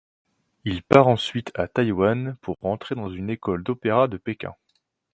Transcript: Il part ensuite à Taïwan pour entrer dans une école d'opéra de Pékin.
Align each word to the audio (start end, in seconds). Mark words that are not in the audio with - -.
Il 0.65 0.81
part 0.81 1.07
ensuite 1.07 1.51
à 1.53 1.67
Taïwan 1.67 2.35
pour 2.41 2.57
entrer 2.65 2.95
dans 2.95 3.11
une 3.11 3.29
école 3.29 3.61
d'opéra 3.61 4.07
de 4.07 4.17
Pékin. 4.17 4.55